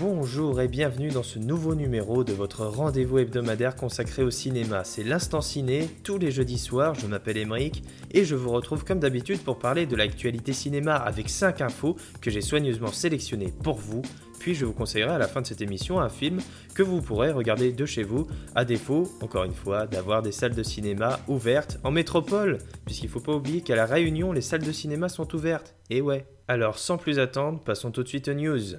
[0.00, 4.82] Bonjour et bienvenue dans ce nouveau numéro de votre rendez-vous hebdomadaire consacré au cinéma.
[4.82, 8.98] C'est l'instant ciné, tous les jeudis soirs, je m'appelle Emeric et je vous retrouve comme
[8.98, 14.00] d'habitude pour parler de l'actualité cinéma avec 5 infos que j'ai soigneusement sélectionnées pour vous.
[14.38, 16.40] Puis je vous conseillerai à la fin de cette émission un film
[16.74, 20.54] que vous pourrez regarder de chez vous, à défaut, encore une fois, d'avoir des salles
[20.54, 22.56] de cinéma ouvertes en métropole,
[22.86, 25.74] puisqu'il ne faut pas oublier qu'à la Réunion, les salles de cinéma sont ouvertes.
[25.90, 26.24] Et ouais.
[26.48, 28.76] Alors sans plus attendre, passons tout de suite aux news.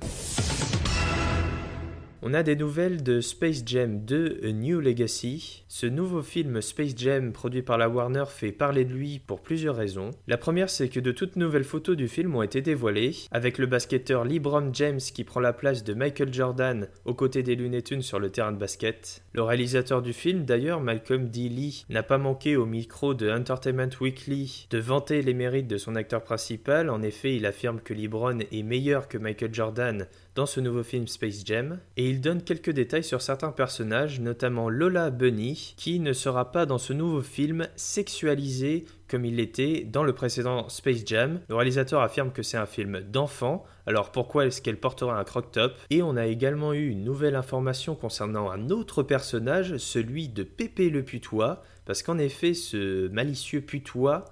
[2.23, 5.63] On a des nouvelles de Space Jam 2 A New Legacy.
[5.67, 9.75] Ce nouveau film Space Jam produit par la Warner fait parler de lui pour plusieurs
[9.75, 10.11] raisons.
[10.27, 13.65] La première, c'est que de toutes nouvelles photos du film ont été dévoilées, avec le
[13.65, 18.03] basketteur LeBron James qui prend la place de Michael Jordan aux côtés des Looney Tunes
[18.03, 19.23] sur le terrain de basket.
[19.33, 21.49] Le réalisateur du film, d'ailleurs, Malcolm D.
[21.49, 25.95] Lee, n'a pas manqué au micro de Entertainment Weekly de vanter les mérites de son
[25.95, 26.91] acteur principal.
[26.91, 31.07] En effet, il affirme que LeBron est meilleur que Michael Jordan dans ce nouveau film
[31.07, 36.13] Space Jam, et il donne quelques détails sur certains personnages, notamment Lola Bunny, qui ne
[36.13, 41.41] sera pas dans ce nouveau film sexualisé comme il l'était dans le précédent Space Jam.
[41.49, 45.73] Le réalisateur affirme que c'est un film d'enfant, alors pourquoi est-ce qu'elle portera un croc-top
[45.89, 50.89] Et on a également eu une nouvelle information concernant un autre personnage, celui de Pépé
[50.89, 54.25] le putois, parce qu'en effet ce malicieux putois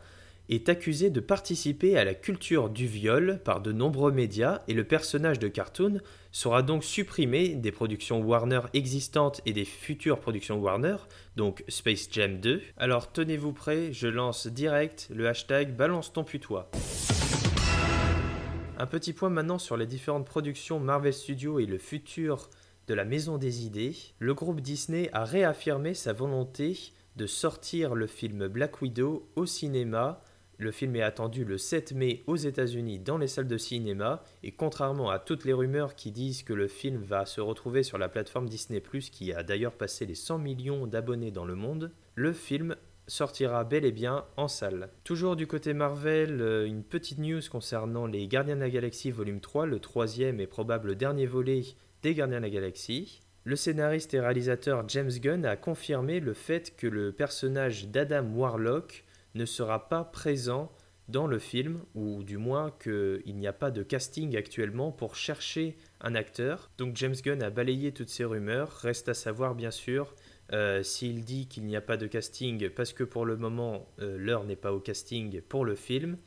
[0.50, 4.84] est accusé de participer à la culture du viol par de nombreux médias et le
[4.84, 6.00] personnage de cartoon
[6.32, 10.98] sera donc supprimé des productions Warner existantes et des futures productions Warner,
[11.36, 12.62] donc Space Jam 2.
[12.78, 16.72] Alors tenez-vous prêts, je lance direct le hashtag balance ton putois.
[18.80, 22.50] Un petit point maintenant sur les différentes productions Marvel Studios et le futur
[22.88, 23.96] de la Maison des Idées.
[24.18, 30.24] Le groupe Disney a réaffirmé sa volonté de sortir le film Black Widow au cinéma
[30.60, 34.52] le film est attendu le 7 mai aux États-Unis dans les salles de cinéma et
[34.52, 38.10] contrairement à toutes les rumeurs qui disent que le film va se retrouver sur la
[38.10, 42.76] plateforme Disney⁇ qui a d'ailleurs passé les 100 millions d'abonnés dans le monde, le film
[43.08, 44.90] sortira bel et bien en salle.
[45.06, 49.40] Toujours du côté Marvel, euh, une petite news concernant les Gardiens de la Galaxie volume
[49.40, 51.64] 3, le troisième et probable dernier volet
[52.04, 53.22] des Gardiens de la Galaxie.
[53.46, 59.06] Le scénariste et réalisateur James Gunn a confirmé le fait que le personnage d'Adam Warlock
[59.36, 60.72] ne sera pas présent
[61.10, 65.78] dans le film, ou du moins qu'il n'y a pas de casting actuellement pour chercher
[66.02, 66.70] un acteur.
[66.78, 68.72] Donc James Gunn a balayé toutes ces rumeurs.
[68.72, 70.14] Reste à savoir bien sûr
[70.54, 74.18] euh, s'il dit qu'il n'y a pas de casting parce que pour le moment euh,
[74.18, 76.18] l'heure n'est pas au casting pour le film,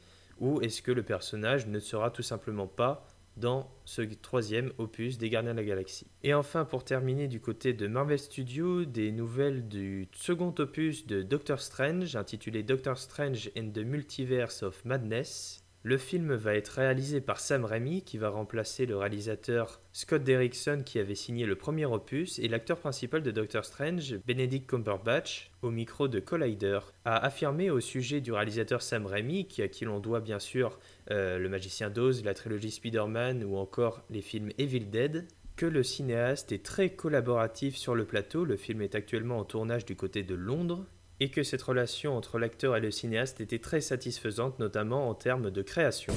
[0.41, 3.07] ou est-ce que le personnage ne sera tout simplement pas
[3.37, 6.07] dans ce troisième opus des Gardiens de la Galaxie.
[6.23, 11.23] Et enfin, pour terminer du côté de Marvel Studios, des nouvelles du second opus de
[11.23, 15.62] Doctor Strange, intitulé Doctor Strange and the Multiverse of Madness.
[15.85, 20.83] Le film va être réalisé par Sam Raimi, qui va remplacer le réalisateur Scott Derrickson,
[20.87, 25.73] qui avait signé le premier opus, et l'acteur principal de Doctor Strange, Benedict Cumberbatch, au
[25.73, 30.21] micro de Collider, a affirmé au sujet du réalisateur Sam Raimi, à qui l'on doit
[30.21, 30.79] bien sûr
[31.11, 35.27] euh, Le Magicien d'Oz, la trilogie Spider-Man ou encore les films Evil Dead,
[35.57, 38.45] que le cinéaste est très collaboratif sur le plateau.
[38.45, 40.87] Le film est actuellement en tournage du côté de Londres
[41.21, 45.51] et que cette relation entre l'acteur et le cinéaste était très satisfaisante, notamment en termes
[45.51, 46.15] de création.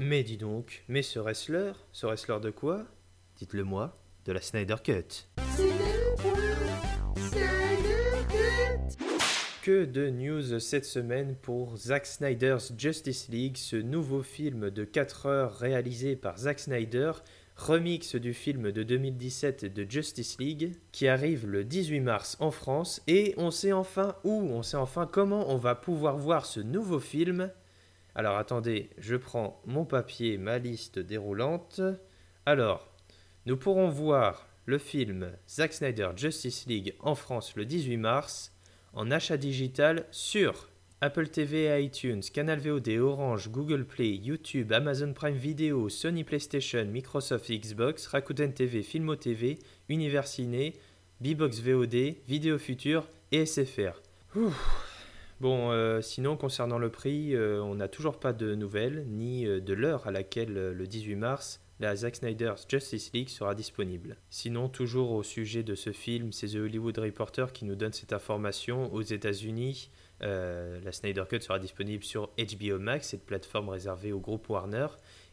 [0.00, 2.84] Mais dis donc, mais ce wrestler, ce wrestler de quoi?
[3.36, 5.26] Dites-le moi, de la Snyder Cut.
[9.62, 15.26] Que de news cette semaine pour Zack Snyder's Justice League, ce nouveau film de 4
[15.26, 17.12] heures réalisé par Zack Snyder
[17.56, 23.02] remix du film de 2017 de Justice League, qui arrive le 18 mars en France,
[23.06, 27.00] et on sait enfin où, on sait enfin comment on va pouvoir voir ce nouveau
[27.00, 27.50] film.
[28.14, 31.80] Alors attendez, je prends mon papier, ma liste déroulante.
[32.44, 32.92] Alors,
[33.46, 38.52] nous pourrons voir le film Zack Snyder Justice League en France le 18 mars
[38.92, 40.68] en achat digital sur
[41.02, 47.50] Apple TV iTunes, Canal VOD, Orange, Google Play, YouTube, Amazon Prime Video, Sony PlayStation, Microsoft
[47.50, 49.58] Xbox, Rakuten TV, Filmo TV,
[49.90, 50.72] Univers Ciné,
[51.20, 54.00] Bbox VOD, Vidéo Future et SFR.
[55.42, 59.60] Bon, euh, sinon, concernant le prix, euh, on n'a toujours pas de nouvelles, ni euh,
[59.60, 64.16] de l'heure à laquelle le 18 mars la Zack Snyder's Justice League sera disponible.
[64.30, 68.12] Sinon, toujours au sujet de ce film, c'est The Hollywood Reporter qui nous donne cette
[68.12, 68.92] information.
[68.92, 69.90] Aux États-Unis,
[70.22, 74.86] Euh, la Snyder Cut sera disponible sur HBO Max, cette plateforme réservée au groupe Warner.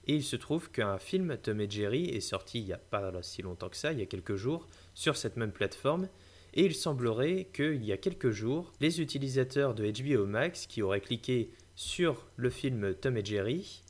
[0.07, 3.12] Et il se trouve qu'un film Tom et Jerry est sorti il n'y a pas
[3.22, 6.10] si longtemps que ça, il y a quelques jours, sur cette même plateforme.
[6.54, 11.01] Et il semblerait qu'il y a quelques jours, les utilisateurs de HBO Max qui auraient
[11.01, 13.82] cliqué sur le film Tom et Jerry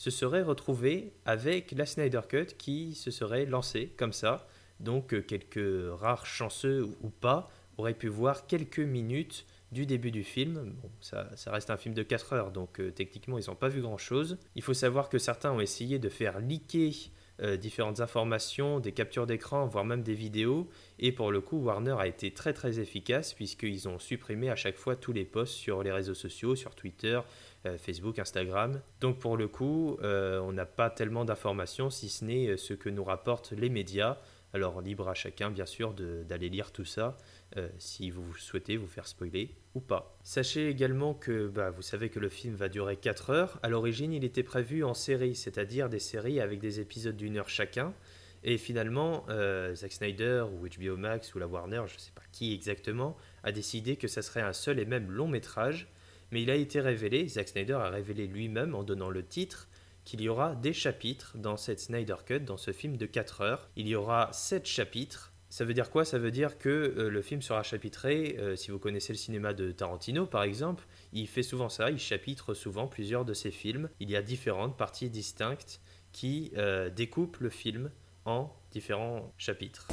[0.00, 4.48] se seraient retrouvés avec la Snyder Cut qui se serait lancée comme ça.
[4.80, 5.60] Donc euh, quelques
[6.00, 10.72] rares chanceux ou pas auraient pu voir quelques minutes du début du film.
[10.82, 13.82] Bon, ça, reste un film de 4 heures, donc euh, techniquement ils n'ont pas vu
[13.82, 14.38] grand-chose.
[14.54, 16.94] Il faut savoir que certains ont essayé de faire leaker
[17.42, 20.68] euh, différentes informations, des captures d'écran, voire même des vidéos.
[20.98, 24.76] Et pour le coup, Warner a été très très efficace puisqu'ils ont supprimé à chaque
[24.76, 27.20] fois tous les posts sur les réseaux sociaux, sur Twitter,
[27.66, 28.80] euh, Facebook, Instagram.
[29.00, 33.04] Donc pour le coup, on n'a pas tellement d'informations si ce n'est ce que nous
[33.04, 34.18] rapportent les médias.
[34.52, 37.16] Alors libre à chacun bien sûr d'aller lire tout ça.
[37.56, 40.16] Euh, si vous souhaitez vous faire spoiler ou pas.
[40.22, 43.58] Sachez également que bah, vous savez que le film va durer 4 heures.
[43.62, 47.48] À l'origine, il était prévu en série, c'est-à-dire des séries avec des épisodes d'une heure
[47.48, 47.94] chacun.
[48.42, 52.22] Et finalement, euh, Zack Snyder ou HBO Max ou la Warner, je ne sais pas
[52.32, 55.88] qui exactement, a décidé que ça serait un seul et même long métrage.
[56.30, 59.68] Mais il a été révélé, Zack Snyder a révélé lui-même en donnant le titre,
[60.10, 63.70] qu'il y aura des chapitres dans cette Snyder Cut, dans ce film de 4 heures.
[63.76, 66.04] Il y aura 7 chapitres ça veut dire quoi?
[66.04, 69.52] Ça veut dire que euh, le film sera chapitré, euh, si vous connaissez le cinéma
[69.52, 73.88] de Tarantino par exemple, il fait souvent ça, il chapitre souvent plusieurs de ses films.
[73.98, 75.80] Il y a différentes parties distinctes
[76.12, 77.90] qui euh, découpent le film
[78.24, 79.88] en différents chapitres.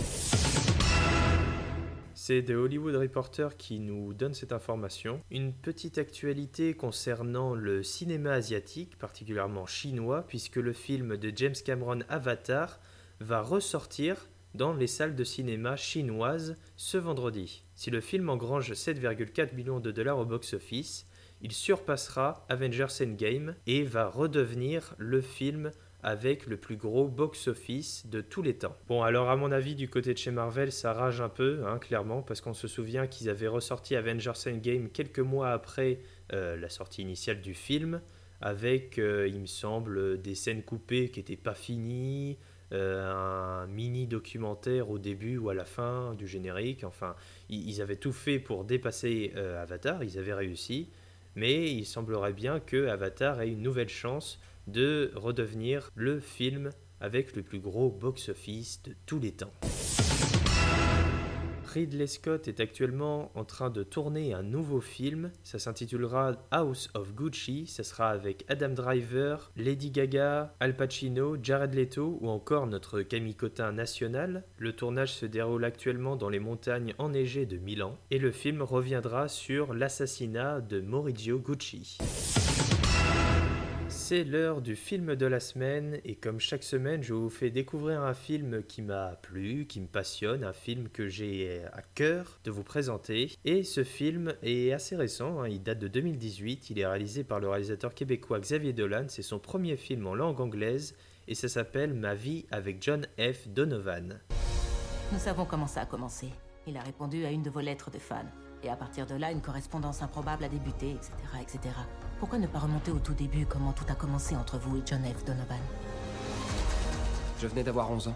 [2.19, 5.21] C'est The Hollywood Reporter qui nous donne cette information.
[5.29, 11.99] Une petite actualité concernant le cinéma asiatique, particulièrement chinois, puisque le film de James Cameron
[12.09, 12.79] Avatar
[13.19, 17.63] va ressortir dans les salles de cinéma chinoises ce vendredi.
[17.75, 21.05] Si le film engrange 7,4 millions de dollars au box-office,
[21.41, 25.71] il surpassera Avengers Endgame et va redevenir le film
[26.03, 28.75] avec le plus gros box-office de tous les temps.
[28.87, 31.79] Bon, alors à mon avis, du côté de chez Marvel, ça rage un peu, hein,
[31.79, 35.99] clairement, parce qu'on se souvient qu'ils avaient ressorti Avengers Endgame quelques mois après
[36.33, 38.01] euh, la sortie initiale du film,
[38.41, 42.37] avec, euh, il me semble, des scènes coupées qui n'étaient pas finies,
[42.73, 46.83] euh, un mini documentaire au début ou à la fin du générique.
[46.83, 47.15] Enfin,
[47.49, 50.89] ils, avaient tout fait pour dépasser Avatar, ils avaient réussi,
[51.35, 57.35] mais il semblerait bien que Avatar ait une nouvelle chance de redevenir le film avec
[57.35, 59.53] le plus gros box-office de tous les temps.
[61.77, 65.31] Ridley Scott est actuellement en train de tourner un nouveau film.
[65.43, 67.67] Ça s'intitulera House of Gucci.
[67.67, 73.03] Ça sera avec Adam Driver, Lady Gaga, Al Pacino, Jared Leto ou encore notre
[73.37, 74.43] Cotin national.
[74.57, 79.27] Le tournage se déroule actuellement dans les montagnes enneigées de Milan et le film reviendra
[79.27, 81.97] sur l'assassinat de Maurizio Gucci.
[84.09, 88.03] C'est l'heure du film de la semaine et comme chaque semaine, je vous fais découvrir
[88.03, 92.49] un film qui m'a plu, qui me passionne, un film que j'ai à cœur de
[92.49, 93.37] vous présenter.
[93.43, 97.41] Et ce film est assez récent, hein, il date de 2018, il est réalisé par
[97.41, 100.95] le réalisateur québécois Xavier Dolan, c'est son premier film en langue anglaise
[101.27, 103.49] et ça s'appelle Ma vie avec John F.
[103.49, 104.21] Donovan.
[105.11, 106.29] Nous savons comment ça a commencé.
[106.65, 108.23] Il a répondu à une de vos lettres de fans.
[108.63, 111.11] Et à partir de là, une correspondance improbable a débuté, etc.,
[111.41, 111.59] etc.
[112.19, 115.03] Pourquoi ne pas remonter au tout début, comment tout a commencé entre vous et John
[115.03, 115.23] F.
[115.23, 115.59] Donovan?
[117.39, 118.15] Je venais d'avoir 11 ans.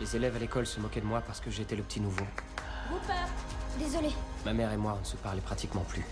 [0.00, 2.24] Les élèves à l'école se moquaient de moi parce que j'étais le petit nouveau.
[2.90, 3.28] Rupert
[3.78, 4.08] Désolé.
[4.46, 6.04] Ma mère et moi, on ne se parlait pratiquement plus.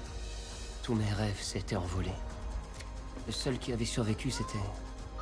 [0.83, 2.13] Tous mes rêves s'étaient envolés.
[3.27, 4.59] Le seul qui avait survécu, c'était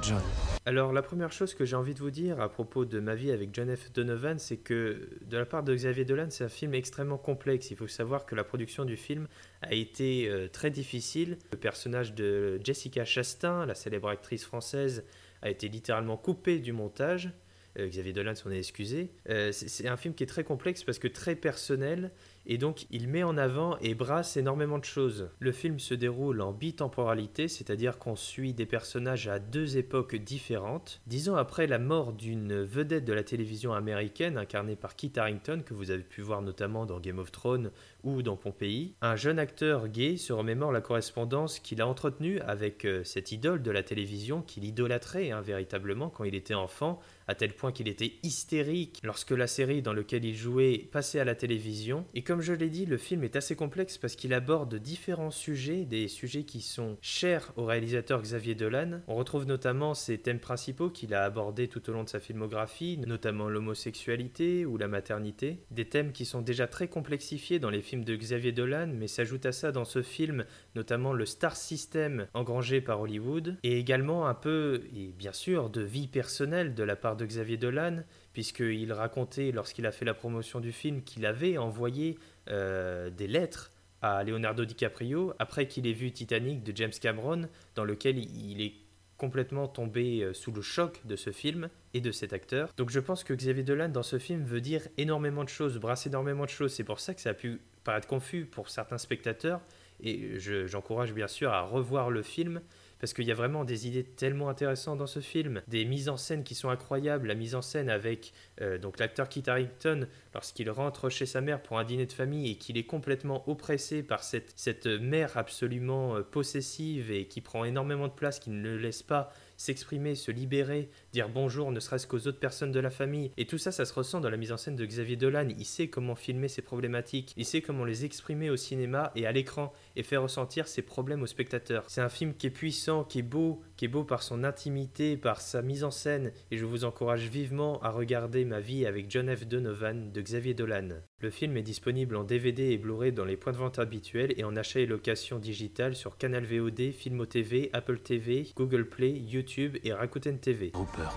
[0.00, 0.22] John.
[0.64, 3.32] Alors la première chose que j'ai envie de vous dire à propos de ma vie
[3.32, 3.92] avec John F.
[3.92, 7.70] Donovan, c'est que de la part de Xavier Dolan, c'est un film extrêmement complexe.
[7.70, 9.26] Il faut savoir que la production du film
[9.61, 11.37] a été euh, très difficile.
[11.50, 15.04] Le personnage de Jessica Chastain, la célèbre actrice française,
[15.42, 17.30] a été littéralement coupé du montage.
[17.78, 19.11] Euh, Xavier Dolan s'en est excusé.
[19.28, 22.12] Euh, c'est un film qui est très complexe parce que très personnel
[22.46, 25.30] et donc il met en avant et brasse énormément de choses.
[25.38, 31.00] Le film se déroule en bitemporalité, c'est-à-dire qu'on suit des personnages à deux époques différentes.
[31.06, 35.62] Dix ans après la mort d'une vedette de la télévision américaine incarnée par Kit Harington,
[35.64, 37.70] que vous avez pu voir notamment dans Game of Thrones
[38.04, 42.84] ou dans Pompéi, un jeune acteur gay se remémore la correspondance qu'il a entretenue avec
[42.84, 47.34] euh, cette idole de la télévision qu'il idolâtrait hein, véritablement quand il était enfant, à
[47.34, 51.34] tel point qu'il était hystérique lorsque la série dans laquelle il jouait passait à la
[51.34, 52.04] télévision.
[52.14, 55.84] Et comme je l'ai dit, le film est assez complexe parce qu'il aborde différents sujets,
[55.84, 59.02] des sujets qui sont chers au réalisateur Xavier Dolan.
[59.06, 62.96] On retrouve notamment ses thèmes principaux qu'il a abordés tout au long de sa filmographie,
[63.06, 65.58] notamment l'homosexualité ou la maternité.
[65.70, 69.44] Des thèmes qui sont déjà très complexifiés dans les films de Xavier Dolan, mais s'ajoute
[69.44, 74.32] à ça dans ce film notamment le star system engrangé par Hollywood, et également un
[74.32, 79.52] peu, et bien sûr, de vie personnelle de la part de Xavier Dolan, puisqu'il racontait
[79.52, 83.70] lorsqu'il a fait la promotion du film qu'il avait envoyé euh, des lettres
[84.00, 88.74] à Leonardo DiCaprio après qu'il ait vu Titanic de James Cameron, dans lequel il est
[89.16, 92.70] complètement tombé euh, sous le choc de ce film et de cet acteur.
[92.76, 96.06] Donc je pense que Xavier Dolan dans ce film veut dire énormément de choses, brasse
[96.08, 96.72] énormément de choses.
[96.72, 99.60] C'est pour ça que ça a pu paraître confus pour certains spectateurs.
[100.02, 102.60] Et j'encourage bien sûr à revoir le film
[103.02, 106.16] parce qu'il y a vraiment des idées tellement intéressantes dans ce film, des mises en
[106.16, 110.71] scène qui sont incroyables, la mise en scène avec euh, donc l'acteur Kit Harington lorsqu'il
[110.71, 114.23] rentre chez sa mère pour un dîner de famille et qu'il est complètement oppressé par
[114.23, 118.78] cette, cette mère absolument euh, possessive et qui prend énormément de place, qui ne le
[118.78, 119.32] laisse pas
[119.62, 123.31] s'exprimer, se libérer, dire bonjour ne serait-ce qu'aux autres personnes de la famille.
[123.37, 125.49] Et tout ça, ça se ressent dans la mise en scène de Xavier Dolan.
[125.57, 129.33] Il sait comment filmer ses problématiques, il sait comment les exprimer au cinéma et à
[129.33, 131.85] l'écran et faire ressentir ses problèmes aux spectateurs.
[131.87, 135.16] C'est un film qui est puissant, qui est beau, qui est beau par son intimité,
[135.16, 139.11] par sa mise en scène, et je vous encourage vivement à regarder Ma vie avec
[139.11, 139.47] John F.
[139.47, 140.88] Donovan de Xavier Dolan.
[141.23, 144.43] Le film est disponible en DVD et Blu-ray dans les points de vente habituels et
[144.43, 149.76] en achat et location digitale sur Canal VOD, Filmo TV, Apple TV, Google Play, YouTube
[149.85, 150.73] et Rakuten TV.
[150.75, 151.17] Rupert,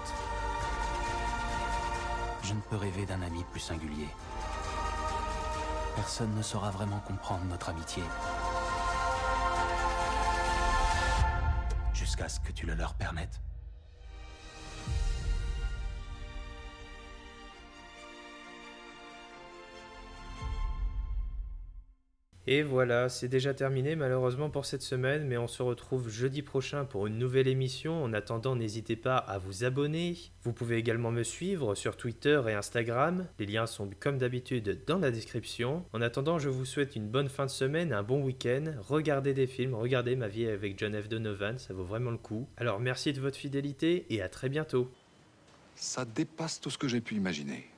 [2.44, 4.10] je ne peux rêver d'un ami plus singulier.
[5.96, 8.04] Personne ne saura vraiment comprendre notre amitié.
[11.96, 13.42] Jusqu'à ce que tu le leur permettes.
[22.48, 26.86] Et voilà, c'est déjà terminé malheureusement pour cette semaine, mais on se retrouve jeudi prochain
[26.86, 28.04] pour une nouvelle émission.
[28.04, 30.16] En attendant, n'hésitez pas à vous abonner.
[30.44, 33.26] Vous pouvez également me suivre sur Twitter et Instagram.
[33.40, 35.84] Les liens sont comme d'habitude dans la description.
[35.92, 38.66] En attendant, je vous souhaite une bonne fin de semaine, un bon week-end.
[38.80, 41.10] Regardez des films, regardez ma vie avec John F.
[41.10, 42.48] Donovan, ça vaut vraiment le coup.
[42.58, 44.92] Alors merci de votre fidélité et à très bientôt.
[45.74, 47.75] Ça dépasse tout ce que j'ai pu imaginer.